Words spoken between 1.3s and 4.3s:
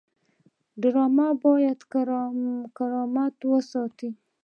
باید کرامت وساتي